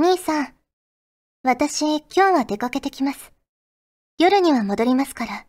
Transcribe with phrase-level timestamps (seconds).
[0.00, 0.54] 兄さん。
[1.42, 3.32] 私、今日は出かけてきます。
[4.16, 5.44] 夜には戻りますから。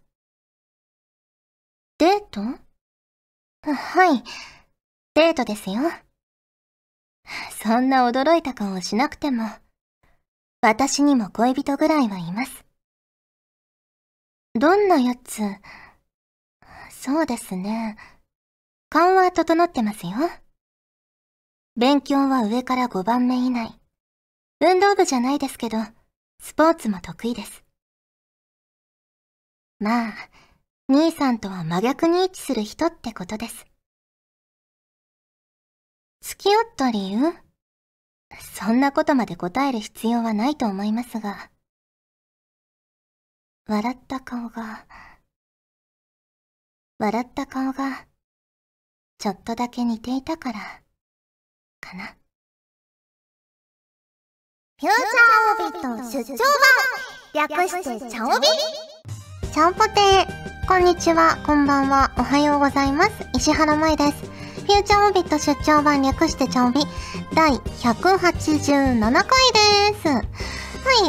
[1.99, 2.41] デート？
[3.71, 4.23] はい。
[5.13, 5.75] デートですよ。
[7.61, 9.47] そんな驚いた顔をしなくても、
[10.61, 12.65] 私にも恋人ぐらいはいます。
[14.55, 15.43] どんなやつ？
[16.89, 17.97] そうですね。
[18.89, 20.13] 顔は整ってますよ。
[21.75, 23.78] 勉強は上から5番目以内。
[24.61, 25.77] 運動部じゃないですけど、
[26.41, 27.63] スポーツも得意です。
[29.79, 30.13] まあ、
[30.89, 33.65] 兄さんとは真逆に位置する人ってことです。
[36.21, 37.33] 付き合った理由？
[38.57, 41.49] そんなことまで答える必要はないと思いますが、
[43.65, 44.85] 笑った顔が、
[46.97, 48.05] 笑った顔が、
[49.19, 50.59] ちょっとだけ似ていたから、
[51.79, 52.18] かな。
[54.79, 56.37] フューチャーオビット出張
[57.35, 58.47] 版略してチャオビ
[59.51, 63.11] チャンポテーこんにちは、こんばんは、おはようございます。
[63.35, 64.13] 石原舞です。
[64.21, 66.79] フューチャーオビット出張版略してチャオビ
[67.35, 69.23] 第187回
[69.91, 70.07] です。
[70.07, 70.21] は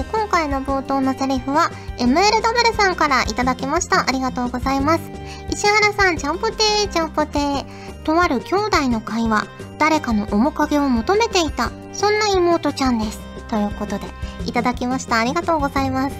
[0.01, 4.01] い、今回の冒頭のセリフは MLW さんからいただきました。
[4.01, 5.03] ありがとうございます。
[5.49, 8.03] 石原さん、ちゃんぽてー、ちゃんぽてー。
[8.03, 9.47] とある兄弟の会話、
[9.79, 13.30] 誰かの面影を求めていた、そんな妹ちゃんです。
[13.51, 14.07] ということで、
[14.47, 15.19] いただきました。
[15.19, 16.17] ありがとうございます。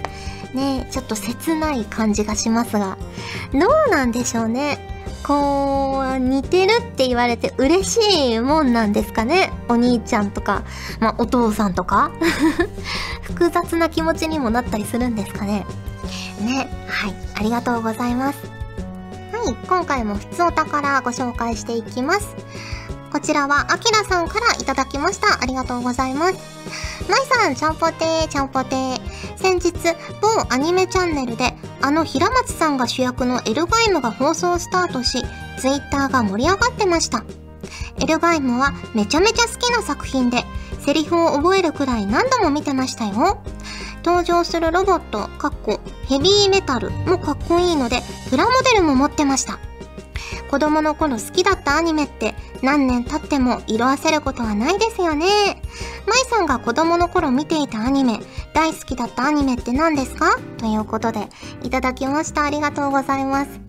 [0.53, 2.97] ねちょっと切ない感じがしますが、
[3.53, 4.91] どうなんでしょうね。
[5.23, 9.53] こう、似てるって言われて嬉しいもんなんですかね。
[9.69, 10.63] お兄ちゃんとか、
[10.99, 12.11] まあ、お父さんとか。
[13.21, 15.65] 複雑な気持ちにもなったりするんですかね。
[16.41, 16.67] ね。
[16.87, 17.15] はい。
[17.35, 18.39] ありがとうございます。
[19.31, 19.55] はい。
[19.67, 22.35] 今回も普通お宝ご紹介していきます。
[23.11, 25.41] こちらは、あきらさんからいただきました。
[25.41, 26.35] ありがとうございます。
[27.09, 29.01] まいさん、ちゃんぽてー、ちゃんぽてー。
[29.35, 29.73] 先日、
[30.21, 35.25] 某アニメチャンネルで、あの平松さんが主役のエルガイムが放送スタートし、
[35.59, 37.25] ツイッターが盛り上がってました。
[37.99, 40.45] エルガイムはめちゃめちゃ好きな作品で、
[40.79, 43.41] セリフを覚えるくらい何度も見てましたよ。
[44.05, 49.59] 登場するロボット、かっこヘビーメタルもかっこいいので、プラモデルも持ってました。
[50.51, 55.61] 子供の頃好きだったアニメって何年経っても色あせることはないですよね。
[56.05, 58.19] 舞さんが子供の頃見ていたアニメ、
[58.53, 60.37] 大好きだったアニメって何ですか？
[60.57, 61.29] ということで、
[61.63, 62.43] いただきました。
[62.43, 63.61] ありがとうございます。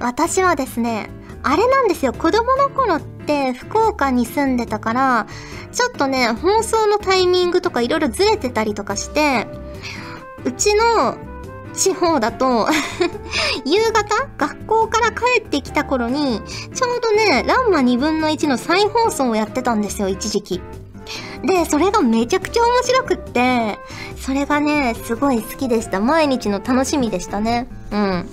[0.00, 1.08] 私はですね、
[1.44, 2.12] あれなんですよ。
[2.12, 5.26] 子供の頃って福岡に住んでたから、
[5.70, 9.46] ちょっとね、放送のタイミングとかいろいろずれてたりとかして、
[10.44, 11.16] うちの
[11.74, 12.68] 地方だと
[13.64, 16.40] 夕方学校から帰ってきた頃に、
[16.74, 20.62] ちょうどね、ランマ2分の1の再放送をやってたんですよ、一時期。
[21.42, 23.78] で、それがめちゃくちゃ面白くって、
[24.16, 26.00] それがね、すごい好きでした。
[26.00, 27.68] 毎日の楽しみでしたね。
[27.92, 28.28] うん。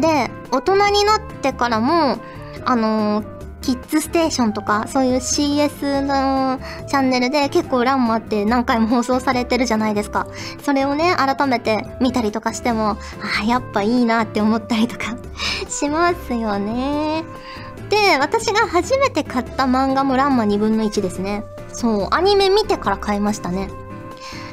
[0.00, 2.18] で、大人になってからも、
[2.64, 3.33] あのー、
[3.64, 10.26] キッズステーションとか、そういう CS のチャンネルで結構ランマって何回も放送されてるじゃないですか。
[10.62, 12.98] それをね、改めて見たりとかしても、あ
[13.40, 15.16] あ、やっぱいいなって思ったりとか
[15.70, 17.24] しますよね。
[17.88, 21.42] で、私が初めて買った漫画もランマ2分の1ですね。
[21.72, 23.70] そう、アニメ見てから買いましたね。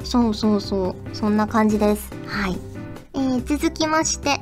[0.06, 2.14] そうそうそう、そんな感じです。
[2.28, 2.58] はい。
[3.14, 4.40] えー、続きまして、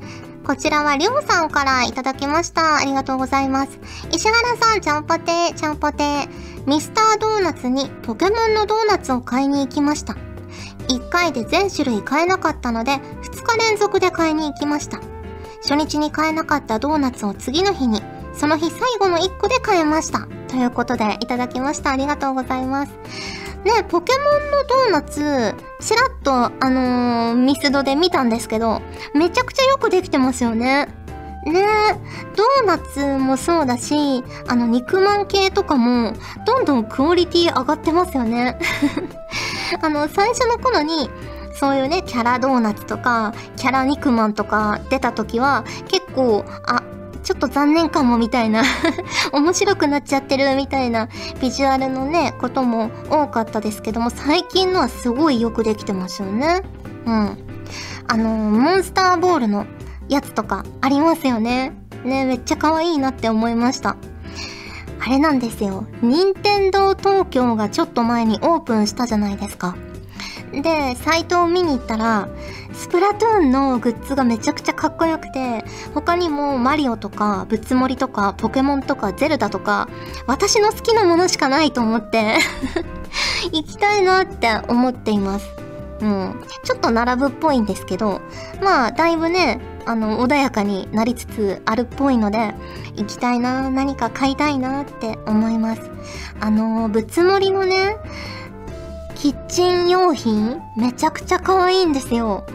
[0.49, 2.77] こちらはりょうさんからいただきました。
[2.77, 3.79] ありがとうございます。
[4.11, 6.27] 石原さん、ちゃんぽて、ちゃんぽて。
[6.65, 10.17] ミスタードーナツにポケモンのドーナツを買いに行きました。
[10.87, 15.01] 1回で全種類買えなかったので、2日連続で買いに行きました。
[15.61, 18.01] 初日に買えなかったドーナツを次の日に、
[18.33, 20.27] その日最後の1個で買えました。
[20.47, 21.91] ということで、いただきました。
[21.91, 22.93] ありがとうございます。
[23.65, 28.81] ね、ポンのドーナツ、ちらっと、あのー、ミスドで見たんですけど、
[29.13, 30.87] めちゃくちゃよくできてますよね。
[31.45, 31.65] ね
[32.35, 36.13] ドーナツもそうだし、あの、肉まん系とかも、
[36.45, 38.59] どんどんクオリティ上がってますよね。
[39.81, 41.09] あの、最初の頃に、
[41.59, 46.83] そういうね、キャラドーナツとか、キャラ肉まんとか出た時は、結構、あ、
[47.29, 48.63] ちょっと残念かもみたいな
[49.31, 51.09] 面白くなっちゃってるみたいな
[51.39, 56.63] ビジュアルのね、ことも多かったですけども、最近のはすごいよくできてますよね。
[57.05, 57.37] うん。
[58.07, 59.67] あのモンスターボールの
[60.07, 61.73] やつとかありますよね。
[62.03, 63.95] ね、めっちゃ可愛いなって思いました。
[64.99, 65.85] あれなんですよ。
[66.01, 69.75] 任天堂東京がちょっと前にオープンしたじゃないですか。
[70.51, 72.27] で、サイトを見に行ったら、
[72.73, 75.63] スプラトゥーンのグッズがめちゃくちゃかっこよくて、
[75.93, 79.87] 他にもマリオとか、ぶつもりとか、ポケモンとか、ゼルダとか、
[80.27, 82.37] 私の好きなものしかないと思って
[83.51, 85.47] 行きたいなって思っています。
[86.01, 86.43] うん。
[86.63, 88.21] ちょっと並ぶっぽいんですけど、
[88.61, 92.53] まあ、だいぶね、あの、穏やかになりつつあるっぽいので、
[92.95, 95.81] 行きたいな、何か買いたいなって思います。
[96.39, 97.97] あの、ぶつもりのね、
[99.19, 102.45] キッチン用品めちゃくちゃ可愛いんですよ。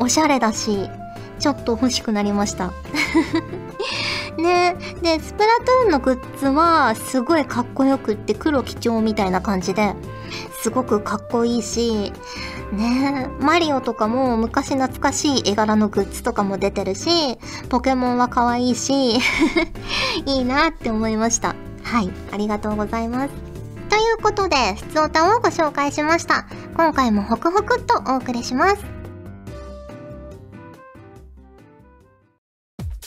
[0.00, 0.90] おしゃれだし、
[1.38, 2.72] ちょっと欲しくなりました。
[4.36, 9.94] ねで、スプラトゥーンのグッズはすごいかっこよくって黒基調みたいな感じで、
[10.60, 12.12] すごくかっこいいし、
[12.72, 17.38] ねマリオとかも昔懐かしい絵柄のグッズとかも出てるし、
[17.68, 19.18] ポケモンは可愛いし、
[20.26, 21.54] いいなって思いました。
[21.84, 23.47] はい、ありがとうございます。
[23.88, 26.46] ということで、普通歌をご紹介しました。
[26.76, 28.84] 今回もホクホクっとお送りします。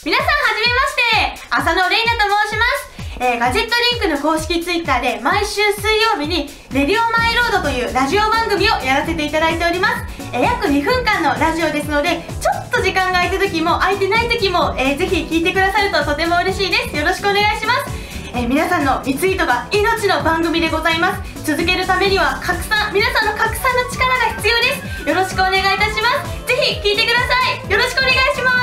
[0.04, 1.46] 皆さんはじめまして。
[1.50, 2.92] 浅野玲奈と申します。
[3.20, 16.96] えー、ガジェットリンクの公式ツイッターで毎週水曜日に「レディオマイロード」というラジオ番組をやらせていただいております、えー、約2分間のラジオですのでちょっと時間が空いた時も空いてない時も、えー、ぜひ聞いてくださるととても嬉しいです。
[16.96, 18.01] よろしくお願いします。
[18.34, 21.44] えー、皆さんのリツイートが命の番組でございます。
[21.44, 24.62] 続けるためには拡散皆さんの拡散の力が必要で
[25.04, 25.08] す。
[25.08, 26.46] よろしくお願いいたします。
[26.46, 27.26] ぜひ聞いてくださ
[27.66, 27.70] い。
[27.70, 28.62] よろしくお願いします。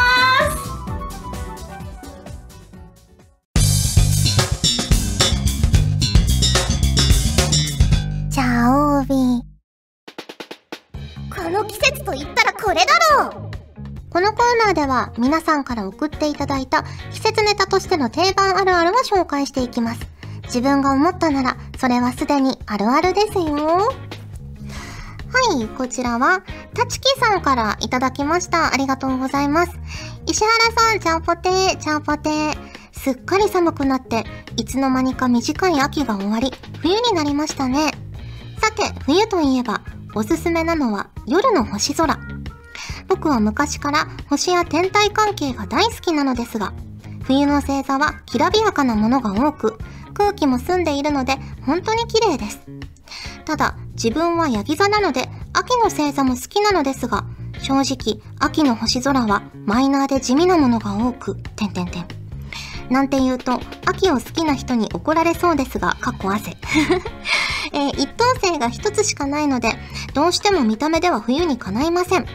[11.36, 12.86] この季節と言ったらこれだ
[13.18, 13.49] ろう。
[14.20, 16.84] このコーナーでは皆さんから送っていただいた
[17.14, 20.02] 季節ネタとしての定番あるあるを紹介していきます。
[20.44, 23.56] 自分が思ったなら、それはすでにあるあるですよ。
[23.56, 23.94] は
[25.58, 26.42] い、こちらは、
[26.74, 28.74] たちきさんからいただきました。
[28.74, 29.72] ありがとうございます。
[30.28, 32.58] 石原さん、ちゃんぽてー、ちゃんぽてー。
[32.92, 34.26] すっかり寒くなって、
[34.58, 36.52] いつの間にか短い秋が終わり、
[36.82, 37.94] 冬になりましたね。
[38.62, 39.80] さて、冬といえば、
[40.14, 42.20] おすすめなのは夜の星空。
[43.10, 46.74] 僕は昔から星や天体関係が大好きなのですが、
[47.24, 49.78] 冬の星座はきらびやかなものが多く、
[50.14, 52.62] 空気も澄んでいるので本当に綺麗です。
[53.46, 57.26] ただ、自分はヤギ座なので秋の星座も好きなのですが、
[57.62, 62.06] 正直、秋の星空はマイナーで地味なものが多く、てんてんてん。
[62.90, 66.58] なんて言うと、秋を好きな人に怒られそうですが、かっこ汗。
[67.72, 69.74] えー、一等星が一つしかないので、
[70.14, 72.26] どうしても見た目では冬にかないません。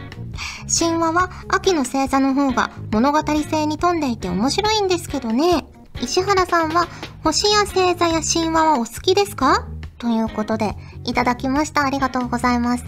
[0.67, 5.65] 神話は秋の星座の方が物語性に富んでいて面白いんですけどね。
[6.01, 6.87] 石原さんは
[7.23, 9.67] 星や星座や神話はお好きですか？
[9.97, 11.85] ということで、いただきました。
[11.85, 12.83] ありがとうございます。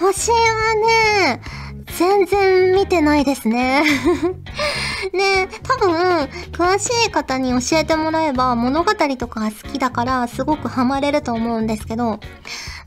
[0.00, 0.36] 星は
[1.26, 1.42] ね、
[1.98, 3.82] 全然見てないですね。
[5.12, 12.20] ね多分、詳しい方に教えてもらえば物語とか好きだからすごくハマれると思うんですけど、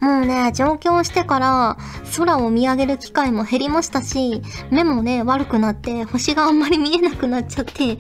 [0.04, 1.78] もうね、上京してから
[2.18, 7.98] 空を見上げる機会も減りましたし、目もね、悪くなって星があんまり見えなくなっちゃって、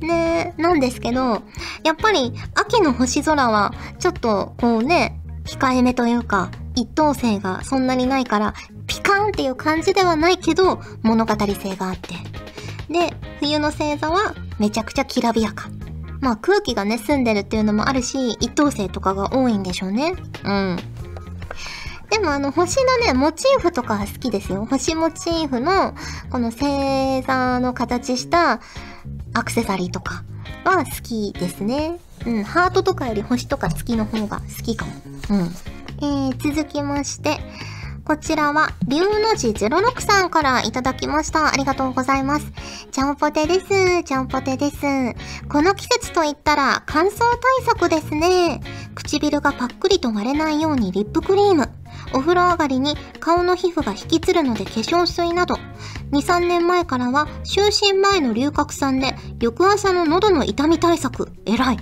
[0.00, 1.42] ね、なんですけど、
[1.82, 8.54] やっぱり秋の星空はちょっとこうね、控えめというか、一等星がそんなにないから、
[8.86, 12.14] ピカーンっていう感じではないけど、物語性があって。
[12.90, 15.68] で、冬の星座はめちゃくちゃきらびやか。
[16.22, 20.14] まあ空気がね、澄んでるっていうのもあるし、一等星とかが多いんでしょうね。
[20.42, 20.78] うん。
[22.14, 24.66] でもあの星のね、モチーフとかは好きですよ。
[24.66, 25.94] 星モチーフの、
[26.30, 28.60] この星座の形した
[29.32, 30.22] アクセサリーとか
[30.64, 31.98] は好きですね。
[32.24, 34.92] うん、ハートとかより星とか月の方が好きかも。
[35.30, 35.50] うん。
[36.02, 37.38] えー、続きまして、
[38.04, 41.52] こちらは、龍の字06さんからいただきました。
[41.52, 42.46] ありがとうございます。
[42.92, 44.04] ちゃんぽてです。
[44.04, 44.76] ちゃんぽてです。
[45.48, 48.60] この季節と言ったら乾燥対策ですね。
[48.94, 51.68] 唇がパックリと割れないようにリップクリーム。
[52.14, 55.56] お風呂上がりに顔の皮膚が引きつるので化粧水など、
[56.12, 57.60] 2、3年前からは就
[57.92, 61.32] 寝前の龍角散で翌朝の喉の痛み対策。
[61.44, 61.78] 偉い。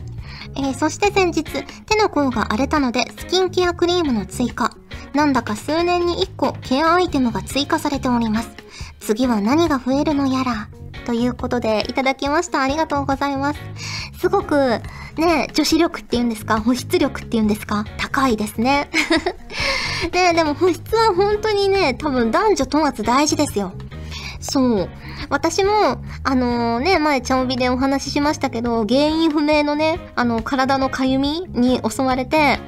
[0.57, 1.45] えー、そして先日、
[1.85, 4.75] 手の甲が荒れたのでスキンケアクリームの追加。
[5.15, 8.51] なんだか数年に1個ケアアイテムが追加されております。
[9.01, 10.69] 次は何が増えるのやら。
[11.05, 12.63] ということで、いただきました。
[12.63, 13.61] ありがとうございます。
[14.19, 14.81] すごく、
[15.17, 16.61] ね、女子力っていうんですか？
[16.61, 17.85] 保湿力っていうんですか？
[17.99, 18.89] 高いですね。
[20.13, 23.73] ねでも保湿は本当にね、多分男女問わず大事ですよ。
[24.41, 24.89] そう。
[25.31, 32.59] 私も、あのー、ね、前、ちゃんびでお話ししましたけど、原因不明のね、あの、体のかゆみに襲われて、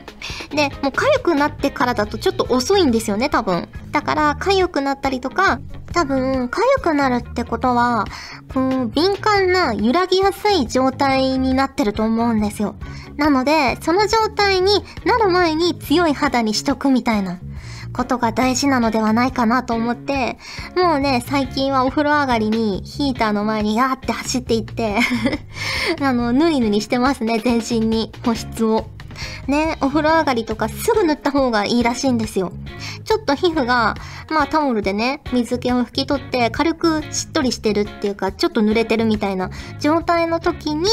[0.54, 3.68] で、もう痒くなってからだとちょっと遅いんですよね、多分。
[3.92, 5.60] だから、痒くなったりとか、
[5.92, 8.04] 多分、痒くなるってことは、
[8.52, 12.74] こう、敏感な揺らぎやすい状態になってると思うんですよ。
[13.16, 14.72] なので、その状態に
[15.04, 17.38] なる前に強い肌にしとくみたいな
[17.92, 20.36] ことが大事なのではないかなと思って、
[20.76, 24.98] もうね、最近はお風呂上がりにヒーターの前にガーって走っていって、
[26.02, 28.86] あの、ぬりぬりしてますね、全身に保湿を。
[29.46, 32.52] ね、お風呂上がりとかすぐ塗った方がいいらしいんですよ。
[33.04, 33.94] ちょっと皮膚が、
[34.30, 40.88] まあタオルでね、水気を拭き取って軽くしっとりしてるっていうか、ちょっと濡れてるみたいな状態の時に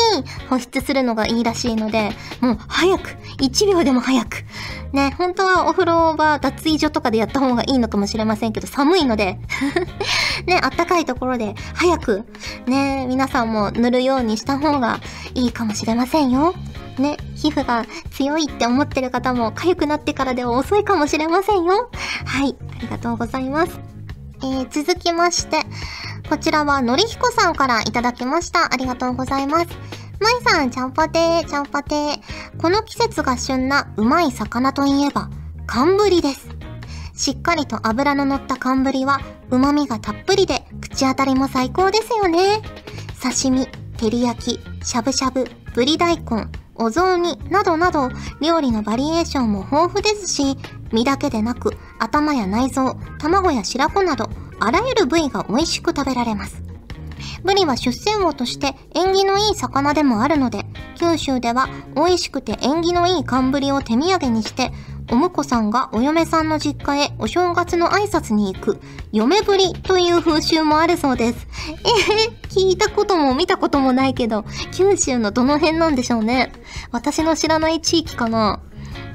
[0.50, 2.12] 保湿するのがいいらしいので、
[2.42, 3.10] もう早く
[3.40, 4.44] !1 秒でも早く
[4.94, 9.40] ね、本当はお風呂場、脱衣所とかでやった方がいいのかもしれませんけど、寒いので、
[10.46, 12.26] ね、あったかいところで早く、
[12.66, 15.00] ね、皆さんも塗るようにした方が
[15.34, 16.54] いいかもしれませんよ。
[17.02, 21.90] ね、皮膚が強いって思ってる方も痒くなってからでは遅いかもしれませんよ。
[22.26, 23.80] はい、ありがとうございます。
[24.44, 25.58] えー、続きまして、
[26.30, 28.74] こちらはのりひこさんからいただきました。
[28.74, 29.68] ありがとうございます。
[30.20, 32.22] まいさん、ちゃんぽてー、ちゃんぽてー。
[32.58, 35.30] この季節が旬なうまい魚といえば、
[35.68, 36.48] 寒ブリです。
[37.14, 42.62] しっかりと脂の乗った寒ブリは、旨味がたっぷりで、口当たりも最高ですよね。
[43.22, 43.68] 刺身、
[43.98, 48.10] 照り焼き、しゃぶしゃぶ、ぶり大根、お雑煮などなど
[48.42, 50.58] 料理のバリエーションも豊富ですし
[50.92, 56.64] 身だけでなく頭や内臓卵や白子などあらゆる部位が美味しく食べられます。
[57.44, 60.64] ブリは出世魚として縁起のいい魚でもあるので
[60.96, 64.72] 九州では美味しくて縁起のいい寒ブリを手土産にして
[65.12, 68.80] お婿さんがお嫁さんの実家へお正月の挨拶に行く
[69.12, 71.48] 嫁ぶりという風習もあるそうです。
[71.84, 76.52] えへ聞いたことも見たこともないけど九州のどの辺なんでしょうね。
[76.92, 78.60] 私の知らない地域かな。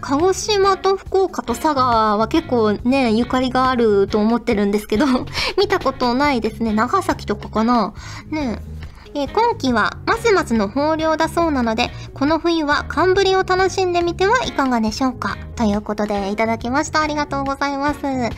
[0.00, 5.06] 鹿児島と福岡と佐賀は結構ね、ゆかりがあると思ってるんですけど、
[5.58, 6.72] 見たことないですね。
[6.72, 7.92] 長崎とかかな。
[8.30, 8.60] ね。
[8.60, 15.36] えー今季はますますの豊漁だそうなので、この冬は寒ぶりを楽しんでみてはいかがでしょうか？
[15.56, 17.00] ということでいただきました。
[17.00, 18.02] ありがとうございます。
[18.02, 18.30] ね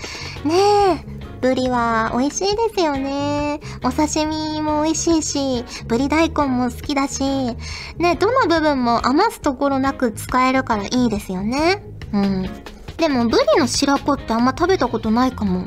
[0.45, 1.19] え。
[1.41, 3.61] ブリは美味しいですよね。
[3.85, 11.85] お刺身も美味しいし、ブリ大根も好きだし、ね、どの部分も余すところなく使えるからいいですよね。
[12.13, 12.51] うん。
[12.97, 15.67] でも、ブリの白子ってあんま食べたことないかも。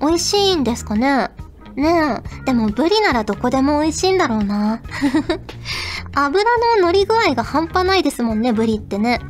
[0.00, 1.30] 美味しいんですかね？
[1.76, 2.44] ねえ。
[2.44, 4.80] でも、ブリならどこでも美味しいんだろうな。
[6.14, 6.44] 油
[6.76, 9.20] の乗り具合が半端ないですもんね、ブリってね。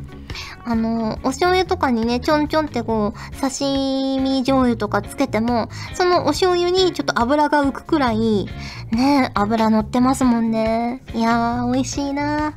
[0.67, 8.47] あの、お醤油とかにね、ちょんちょんってこう、刺身醤油とかつけても、そのお醤油にちょっと油が浮くくらい、
[8.91, 11.03] ね、油乗ってますもんね。
[11.13, 12.53] いやー、美味しいな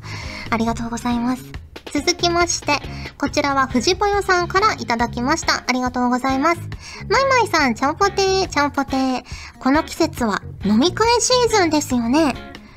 [0.50, 1.67] ありがとうございます。
[1.92, 2.78] 続きまして、
[3.18, 5.64] こちらは藤ぽよさんからいただきました。
[5.66, 6.60] ありがとうございます。
[7.08, 9.22] まいまいさん、ちゃんぽてー、ちゃんぽてー。
[9.58, 12.34] この季節は飲み会シーズンですよね。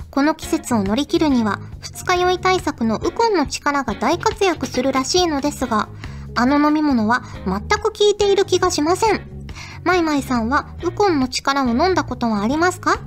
[0.10, 5.89] この季節を乗り切るには、二日酔い対策のウコンの力が大活躍するらしいのですが、
[6.36, 9.22] あの飲み物は全く効いている気がしません。
[9.84, 13.00] マイマイさんはウコンの力を飲んだことはありますか？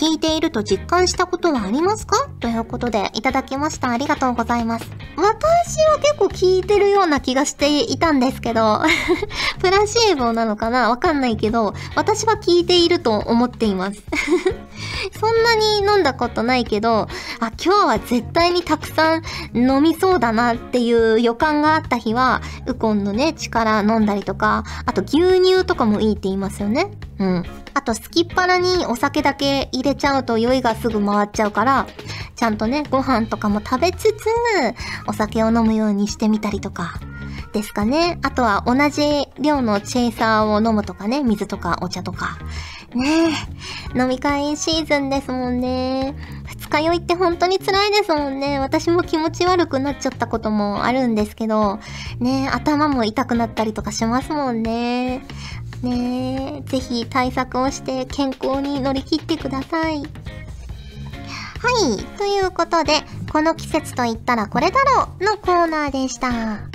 [0.00, 2.28] 聞いていると実感したことはありますか？
[2.40, 3.90] ということでいただきました。
[3.90, 4.86] ありがとうございます。
[5.16, 8.80] 私は結構聞いてるような気がしていたんですけど、
[9.60, 10.90] プラシーボなのかな？
[10.90, 14.02] わかんないけど、私は聞いていると思っています。
[15.18, 17.08] そんなに飲んだことないけど、
[17.40, 19.22] あ、今日は絶対にたくさん
[19.54, 26.90] 飲みそうだなっていう予感があった日は、ウコンのね、力飲んだりとか、あと牛乳とかもいいって言いますよね。
[27.18, 27.44] うん。
[27.78, 31.86] あと、すきっ腹にお酒だけ入れちゃうと酔いがすぐ回っちゃうから、
[32.34, 34.26] ちゃんとね、ご飯とかも食べつつ、
[35.06, 36.98] お酒を飲むようにしてみたりとか。
[37.52, 38.18] ですかね。
[38.22, 42.36] あとは同じ量のチェイサーを飲むとかね、水とかお茶とか。
[42.94, 43.30] ね
[43.94, 46.14] え、飲み会シーズンですもんね。
[46.46, 48.58] 二日酔いって本当に辛いですもんね。
[48.58, 51.78] 私も気持ち悪くなっちゃったこともあるんですけど、
[52.18, 55.22] ねえ、頭も痛くなったりとかしますもんね。
[55.82, 59.98] ねえ、ぜひ対策をして健康に乗り切ってください。
[59.98, 60.06] はい。
[62.18, 66.68] ということで、この季節と言ったらこれだろうのコーナーでした。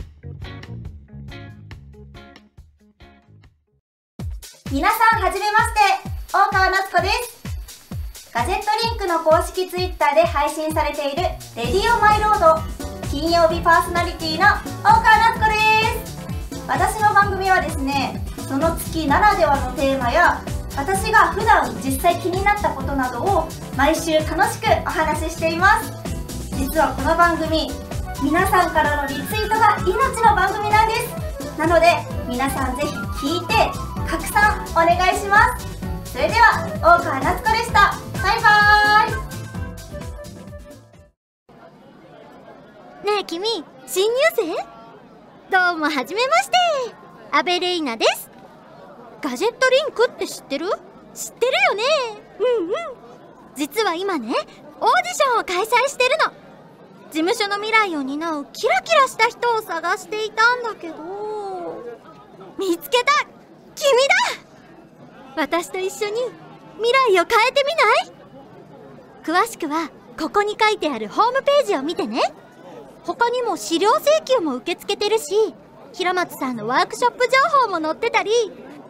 [4.73, 11.21] 皆さんはじめまして大川夏子ですガジェットリンクの公式ツイッターで配信されている
[11.55, 12.59] 「レディオマイロード」
[13.07, 14.47] 金曜日パーソナリティの
[14.81, 15.03] 大川
[15.35, 20.41] 夏子です私の番組はですねその月ならではのテーマや
[20.75, 25.91] 私が普段実際気になったことなどを毎週楽しくお話ししています。
[26.57, 27.71] 実はこの番組
[28.21, 29.89] 皆さんからのリツイートが命
[30.23, 31.57] の番組なんです。
[31.57, 31.87] なので
[32.27, 32.95] 皆さんぜひ
[33.27, 33.53] 聞いて
[34.07, 35.67] 拡散お願いします。
[36.11, 37.95] それでは大川夏子でした。
[38.21, 39.11] バイバー
[43.03, 43.05] イ。
[43.05, 44.55] ねえ君新入生？
[45.51, 46.55] どうもはじめまして。
[47.31, 48.22] アベレイナです。
[49.23, 50.67] ガジェットリンクって知ってる？
[51.15, 51.83] 知ってるよね。
[52.39, 52.73] うんうん。
[53.55, 54.43] 実は今ねオーディ
[55.13, 56.33] ションを開催してるの。
[57.09, 60.95] 事務所の未来を担うキラキラした人を探していたんだけど。
[62.59, 63.13] 見つけた。
[63.75, 63.91] 君
[65.37, 65.41] だ。
[65.41, 66.19] 私と一緒に
[66.75, 67.63] 未来を変えて
[69.23, 69.45] みない？
[69.45, 69.89] 詳しくは
[70.19, 72.21] ここに書いてあるホームページを見てね。
[73.05, 75.55] 他にも資料請求も受け付けてるし
[75.93, 77.31] 平松さんのワークショップ情
[77.67, 78.31] 報も載ってたり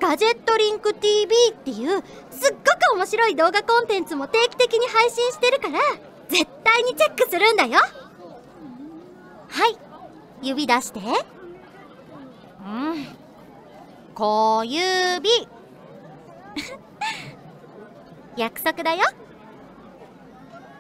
[0.04, 5.80] ガジェットリンク TV っていうすっごく面白い動画コンテンツも定期的に配信してるから
[6.28, 7.80] 絶対にチェックするんだよ。
[9.48, 9.78] はい
[10.42, 11.00] 指出して。
[11.00, 11.04] う
[12.70, 13.08] ん。
[14.14, 15.30] 小指
[18.36, 19.04] 約束だよ。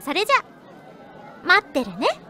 [0.01, 0.36] それじゃ
[1.46, 2.23] 待ってるね。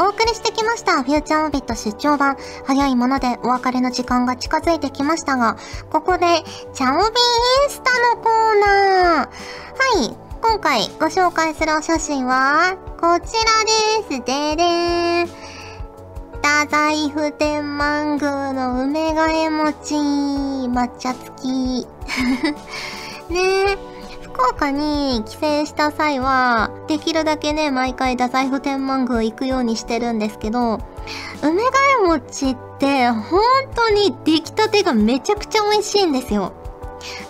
[0.00, 2.38] お送りしてきました、フューチャーオービット出張版。
[2.64, 5.58] 早いものでお別れの時間が近づいてきましたが、
[5.90, 6.42] ここで、
[6.72, 9.28] チャオビインスタのコーナー。
[9.28, 13.62] はい、今回ご紹介するお写真は、こちら
[14.08, 14.24] です。
[14.24, 15.26] ででーん。
[15.26, 21.86] 太宰府天満宮の梅替え餅、抹茶付き。
[23.28, 23.89] ねえ。
[24.40, 30.78] 福岡に帰省した際は、できるだけね、毎回太宰府天満宮行くようにしてるんですけど、
[31.42, 31.66] 梅替
[32.04, 33.42] え餅って本
[33.74, 36.54] 当に出来たてがめちゃくちゃ美味しいんですよ。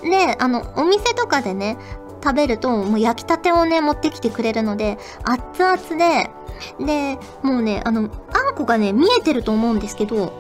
[0.03, 1.79] で、あの、お店とかでね、
[2.23, 6.31] 食べるともう焼きたてをね、持ってきてくれるので、熱々で、
[6.79, 10.33] で、もうね、あの、あんこがね、見えてると思うんですけど、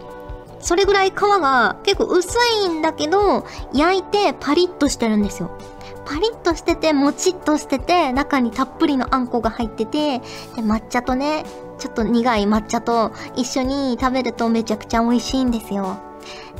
[0.61, 5.50] それぐらい皮が結構薄いんだけど、焼いてパリッとしてるんですよ。
[6.04, 10.25] パリッとしてて、もちっとしてて、中にたっぷりのあんこが入ってて、で、
[10.57, 11.45] 抹茶とね、
[11.78, 15.98] ちょっと苦い抹茶と一緒に食べるとめちゃくちゃ美味しいんですよ。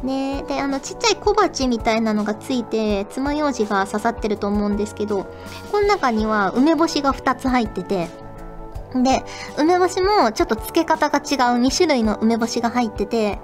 [0.02, 5.26] ねで、あの、ちっちゃい小鉢みたいなのがついて、爪楊枝が刺さってると思うんですけど、
[5.70, 8.08] この中には梅干しが2つ入ってて、
[8.94, 9.22] で、
[9.57, 13.38] 梅干しもちょっと漬け方が違う2種類の梅干しが入ってて、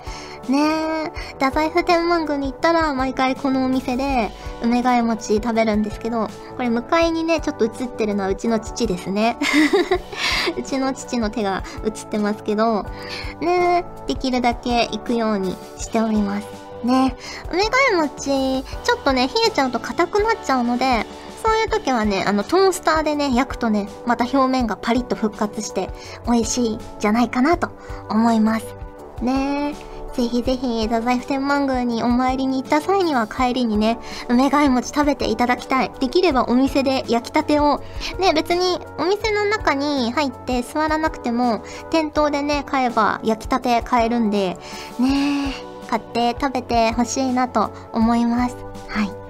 [0.49, 0.59] ね
[1.07, 4.31] え、太宰府天満宮に行ったら毎回このお店で
[4.63, 9.37] 梅替え餅食べるんですけど、これ向かいにね、ちょっと映ってるのはうちの父ですね。
[10.57, 12.85] うちの父の手が映ってますけど、
[13.41, 16.47] ねえ、できるだけ行くようにしております。
[16.85, 17.17] ね
[17.51, 21.07] 梅替え餅、ちょっとね、冷えちゃうと硬くなっちゃうので、
[21.47, 25.91] そういう時はね、あの、トースターでね、焼くとね、また表面がパリッと復活して、
[26.27, 27.71] 美味しいんじゃないかなと
[28.11, 28.67] 思います。
[29.23, 29.97] ねえ。
[30.17, 35.93] ぜひぜひ、太宰府天満宮にお参りに行った際には帰りにね、梅替え餅食べていただきたい。
[36.01, 37.81] できればお店で焼きたてを、
[38.19, 44.57] ね、別にお店の中に入って座らなくても、店頭でね、買えば焼きたて買えるんで、
[44.99, 48.57] ねえ、買って食べてほしいなと思います。
[48.89, 49.26] はい。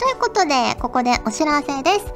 [0.00, 2.06] ということで、ここでお知らせです。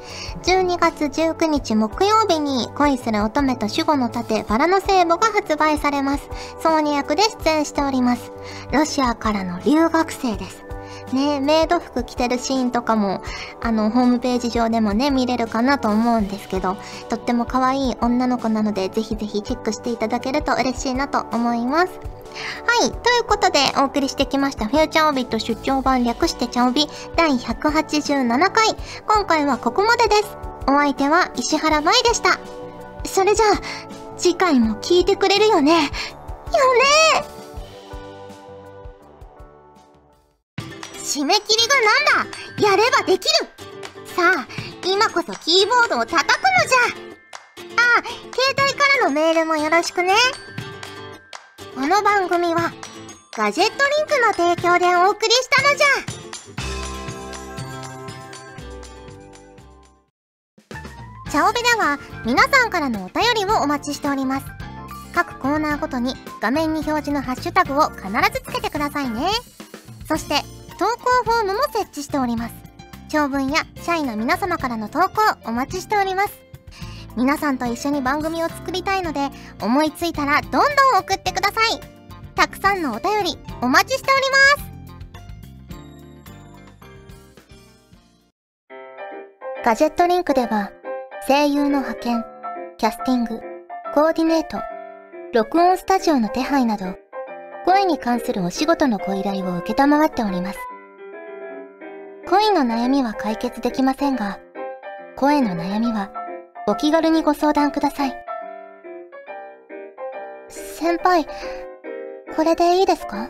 [0.51, 6.27] 12月19日木曜日に恋する乙女と守護の盾バラの聖母が発売されます。
[6.63, 8.31] ソーニ役で出演しております。
[8.71, 10.65] ロシアからの留学生です。
[11.13, 13.21] ねメイド服着てるシーンとかも、
[13.61, 16.77] あの、ホームページ上でもね、見れるかなと思うんですけど、
[17.09, 21.91] とっても可愛い女の子なので、ぜひぜひチェックしていただけると嬉しいなと思います。
[22.65, 22.91] はい。
[22.91, 28.75] ということで、お送りしてきました、フューチャーオビット出張版略してチャオビ第187回。
[29.07, 30.37] 今回はここまでです。
[30.67, 32.39] お相手は石原舞でした。
[33.05, 33.61] それじゃあ、
[34.17, 35.89] 次回も聞いてくれるよね。
[36.55, 37.35] よね
[40.97, 41.75] 締め切りが
[42.17, 42.29] なん
[42.61, 43.47] だやればできる
[44.15, 44.47] さあ、
[44.85, 46.25] 今こそキーボードを叩くの
[46.67, 46.79] じゃ
[47.77, 50.13] あ、携帯からのメールもよろしくね。
[51.75, 52.71] この番組は、
[53.35, 55.87] ガジェットリンクの提供でお送りしたのじゃ。
[61.29, 64.45] チャオベでは、皆さんからのお便りをお待ちしております。
[65.13, 69.27] 各コーナーごとに画面に表示のハッシュタグを必ずつけてくださいね。
[70.07, 70.43] そして、
[70.79, 72.55] 投稿フォームも設置しております。
[73.09, 75.09] 長文や社員の皆様からの投稿
[75.45, 76.44] お待ちしております。
[77.15, 79.29] 皆さんと一緒に番組を作りたいので、
[79.61, 80.61] 思いついたらどんどん
[80.99, 81.79] 送ってください。
[82.35, 84.75] たくさんのお便りお待ちしております。
[89.63, 90.71] ガジェットリンクでは、
[91.27, 92.25] 声優の派遣、
[92.77, 93.39] キャスティング、
[93.93, 94.59] コーディネート、
[95.33, 96.97] 録音スタジオの手配など、
[97.65, 100.59] 声に関するお仕事のご依頼を受けたまわっております。
[102.27, 104.39] 恋の悩みは解決できませんが、
[105.15, 106.11] 声の悩みは
[106.67, 108.13] お気軽にご相談ください。
[110.49, 111.25] 先輩、
[112.35, 113.29] これでいいですか？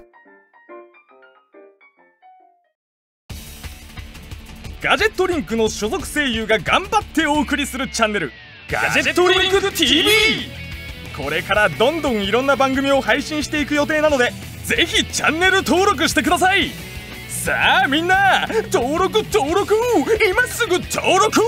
[4.82, 8.32] ガジェットリンクの所属声優が頑張ってお送りするチャンネル
[8.70, 10.10] ガジェットリンク TV
[11.18, 14.32] これからどんどんいろんな番組を配信していく予定なので
[14.64, 16.70] ぜひチャンネル登録してください。
[17.28, 19.76] さあみんな登録登録。
[20.30, 21.42] 今すぐ登録